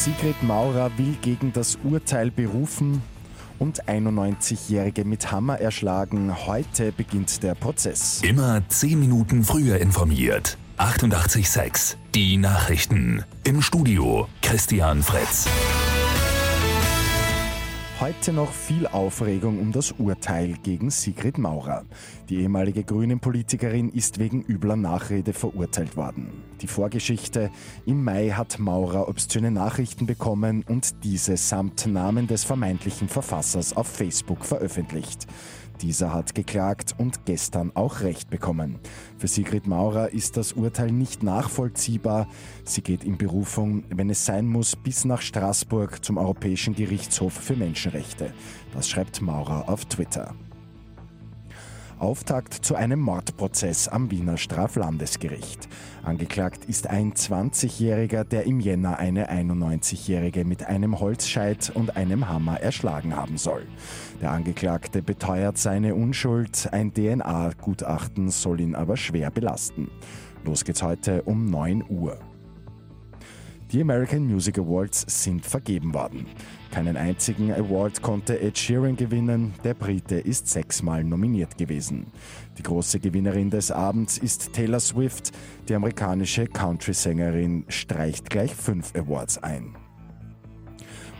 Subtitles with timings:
[0.00, 3.02] Sigrid Maurer will gegen das Urteil berufen
[3.58, 6.34] und 91-Jährige mit Hammer erschlagen.
[6.46, 8.22] Heute beginnt der Prozess.
[8.22, 10.56] Immer 10 Minuten früher informiert.
[10.78, 13.24] 88.6 Die Nachrichten.
[13.44, 15.46] Im Studio Christian Fritz.
[18.00, 21.84] Heute noch viel Aufregung um das Urteil gegen Sigrid Maurer.
[22.30, 26.30] Die ehemalige Grünen-Politikerin ist wegen übler Nachrede verurteilt worden.
[26.62, 27.50] Die Vorgeschichte:
[27.84, 33.88] Im Mai hat Maurer obszöne Nachrichten bekommen und diese samt Namen des vermeintlichen Verfassers auf
[33.88, 35.26] Facebook veröffentlicht.
[35.82, 38.78] Dieser hat geklagt und gestern auch Recht bekommen.
[39.16, 42.28] Für Sigrid Maurer ist das Urteil nicht nachvollziehbar.
[42.64, 47.56] Sie geht in Berufung, wenn es sein muss, bis nach Straßburg zum Europäischen Gerichtshof für
[47.56, 48.32] Menschenrechte.
[48.74, 50.34] Das schreibt Maurer auf Twitter.
[52.00, 55.68] Auftakt zu einem Mordprozess am Wiener Straflandesgericht.
[56.02, 62.60] Angeklagt ist ein 20-Jähriger, der im Jänner eine 91-Jährige mit einem Holzscheit und einem Hammer
[62.60, 63.66] erschlagen haben soll.
[64.22, 69.90] Der Angeklagte beteuert seine Unschuld, ein DNA-Gutachten soll ihn aber schwer belasten.
[70.44, 72.18] Los geht's heute um 9 Uhr.
[73.72, 76.26] Die American Music Awards sind vergeben worden.
[76.72, 79.54] Keinen einzigen Award konnte Ed Sheeran gewinnen.
[79.62, 82.08] Der Brite ist sechsmal nominiert gewesen.
[82.58, 85.30] Die große Gewinnerin des Abends ist Taylor Swift.
[85.68, 89.76] Die amerikanische Country-Sängerin streicht gleich fünf Awards ein.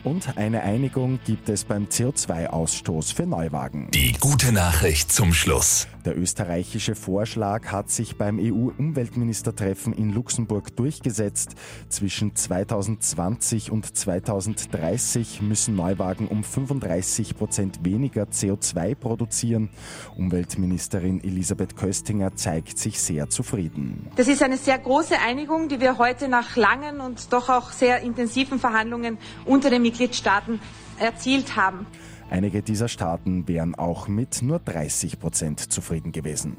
[0.03, 3.91] Und eine Einigung gibt es beim CO2-Ausstoß für Neuwagen.
[3.93, 5.89] Die gute Nachricht zum Schluss.
[6.07, 11.55] Der österreichische Vorschlag hat sich beim EU-Umweltministertreffen in Luxemburg durchgesetzt.
[11.91, 19.69] Zwischen 2020 und 2030 müssen Neuwagen um 35 Prozent weniger CO2 produzieren.
[20.17, 24.09] Umweltministerin Elisabeth Köstinger zeigt sich sehr zufrieden.
[24.17, 28.01] Das ist eine sehr große Einigung, die wir heute nach langen und doch auch sehr
[28.01, 30.61] intensiven Verhandlungen unter den Mitgliedstaaten
[30.99, 31.87] erzielt haben.
[32.31, 36.57] Einige dieser Staaten wären auch mit nur 30 Prozent zufrieden gewesen.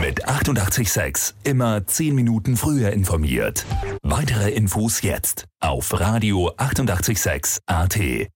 [0.00, 3.64] Mit 886 immer 10 Minuten früher informiert.
[4.02, 8.30] Weitere Infos jetzt auf Radio 886 AT.